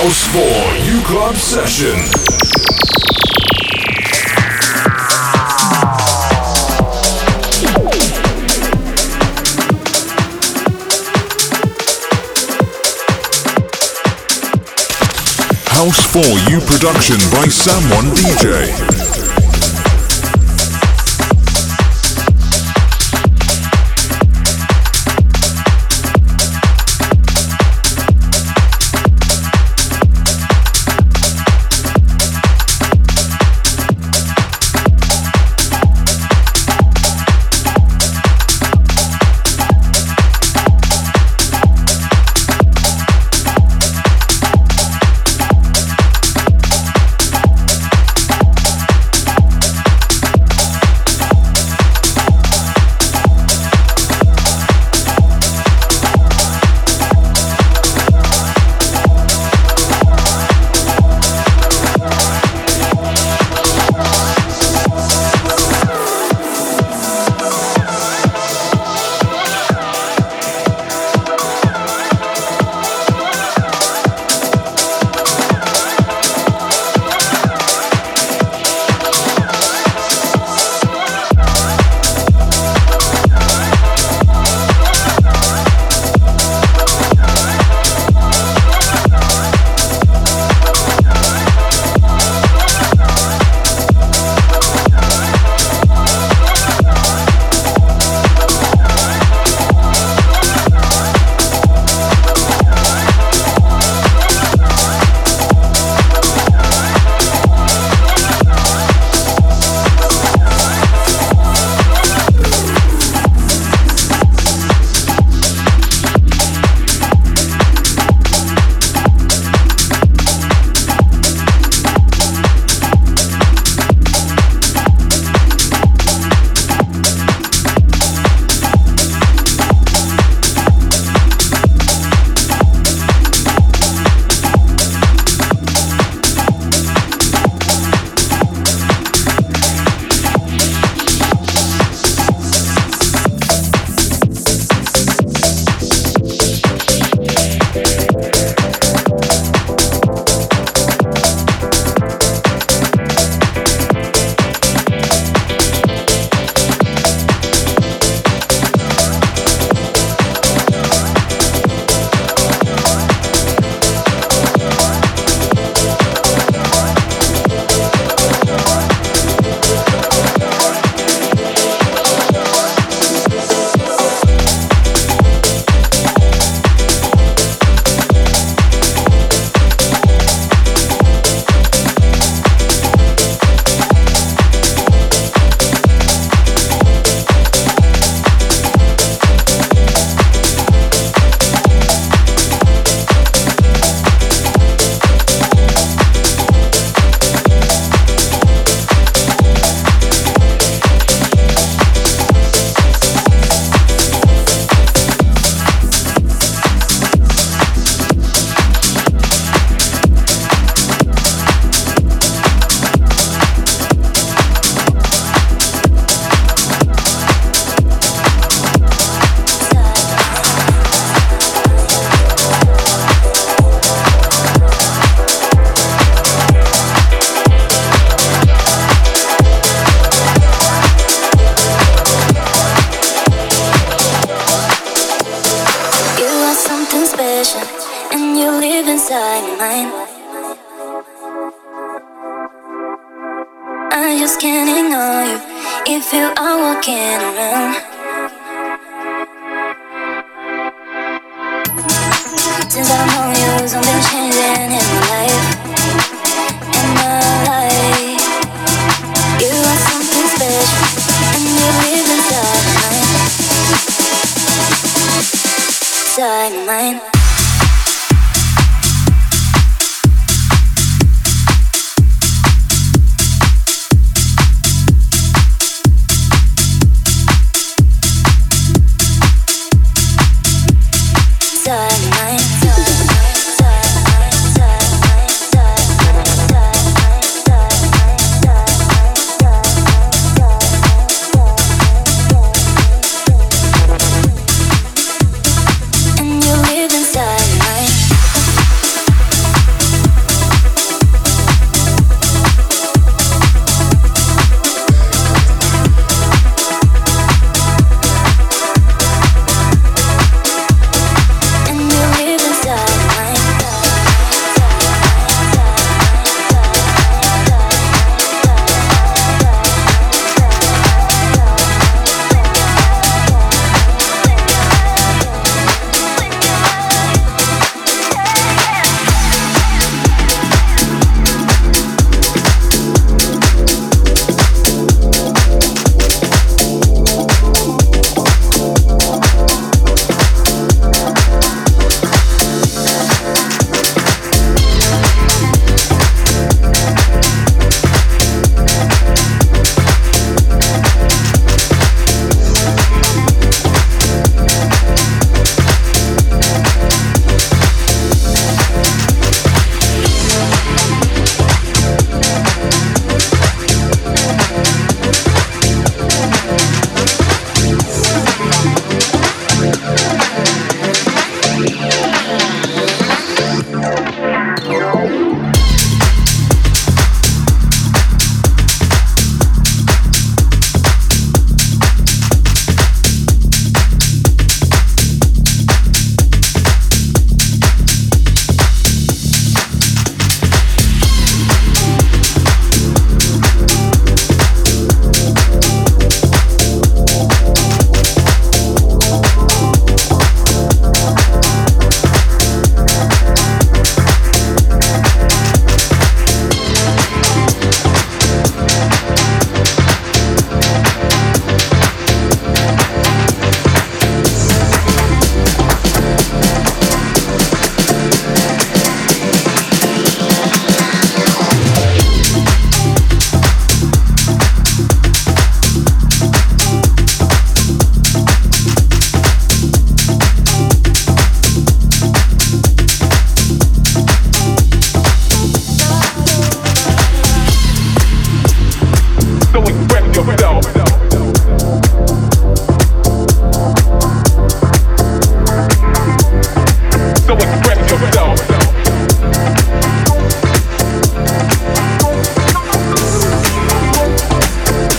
[0.00, 0.42] House 4
[0.94, 1.96] U Club Session.
[15.66, 18.97] House 4U production by Sam1 DJ.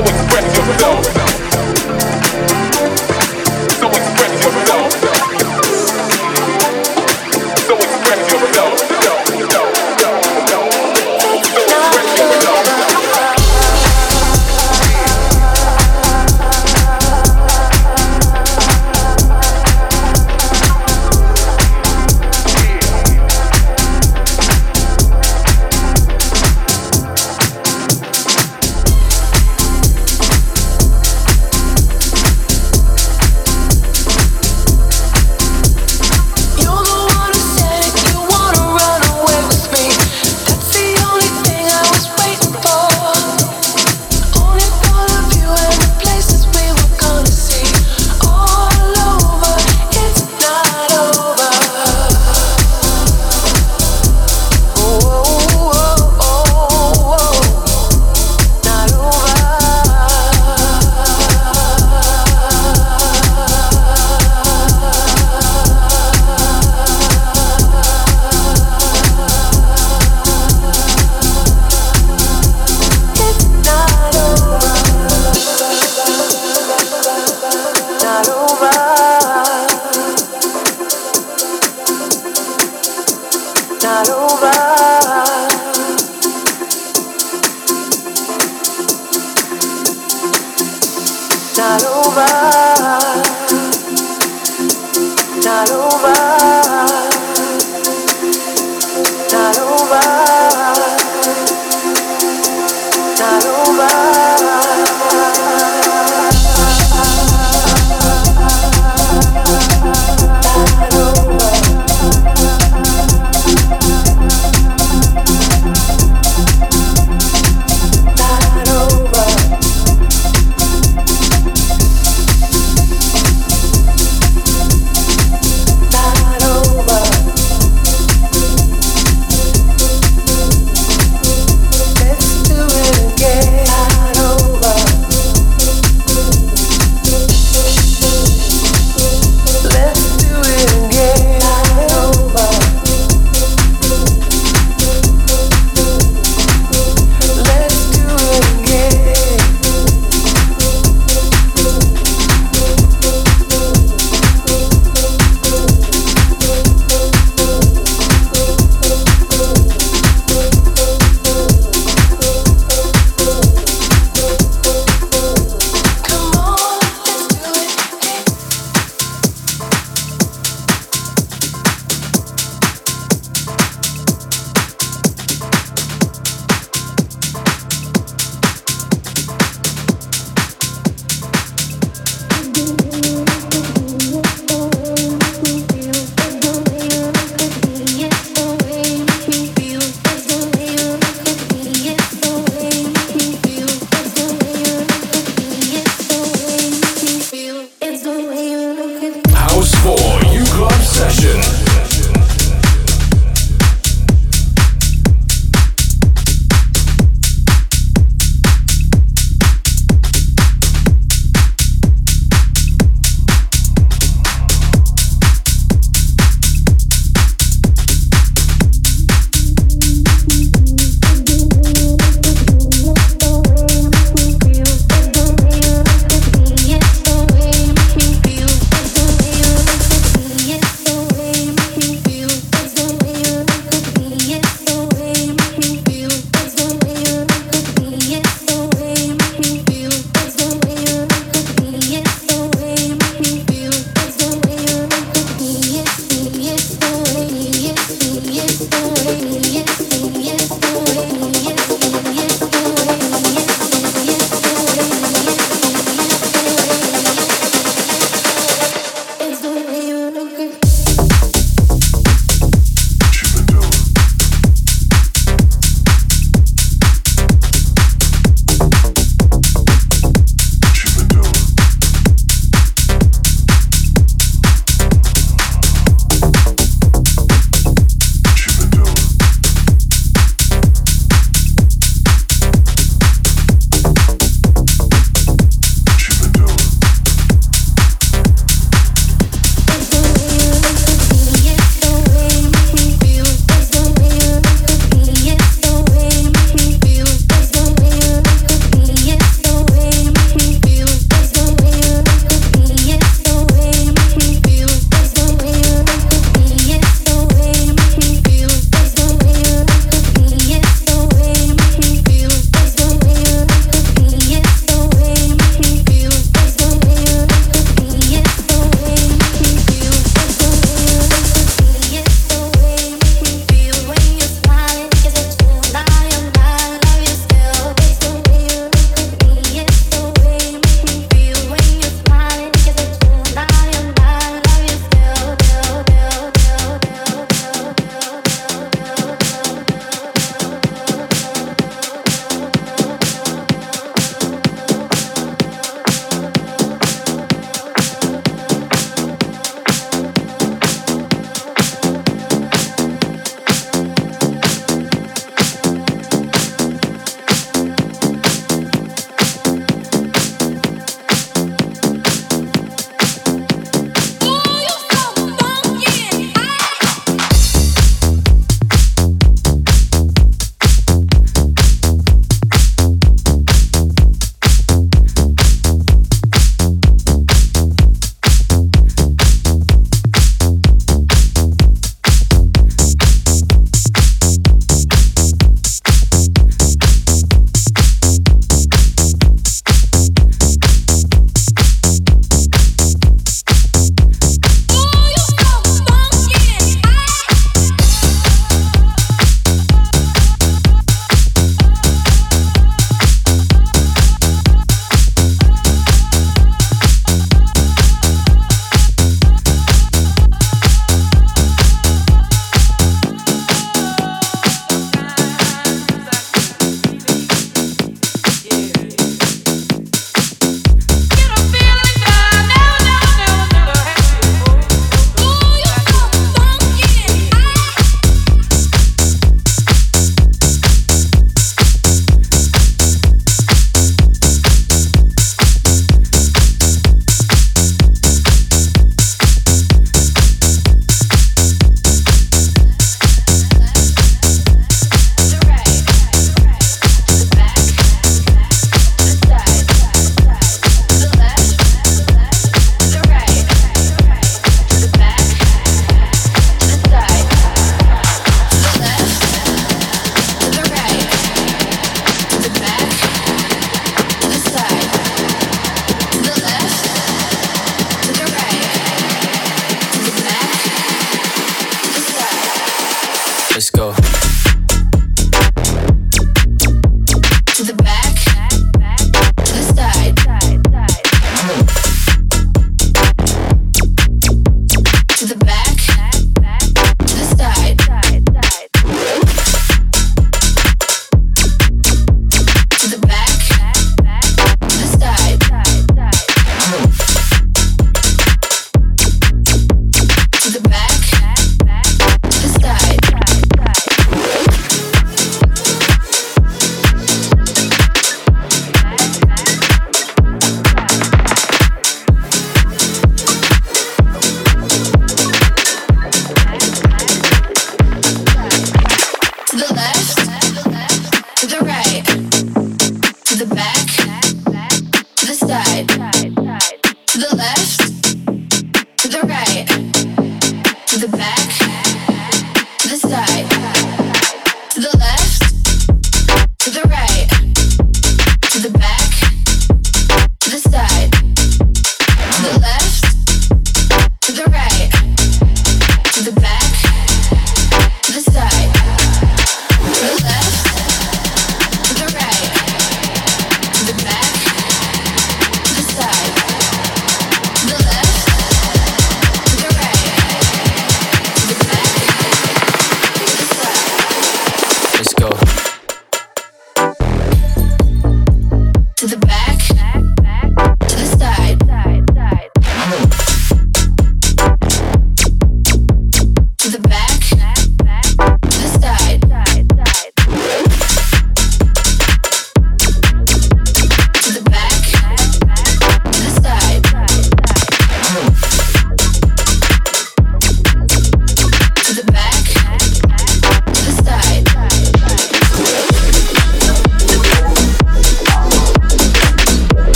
[0.00, 1.19] so express yourself.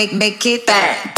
[0.00, 1.09] Make make it back.